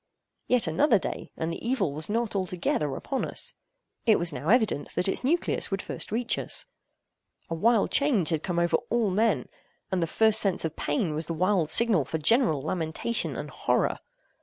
[0.47, 3.53] Yet another day—and the evil was not altogether upon us.
[4.07, 6.65] It was now evident that its nucleus would first reach us.
[7.51, 9.47] A wild change had come over all men;
[9.91, 13.99] and the first sense of pain was the wild signal for general lamentation and horror.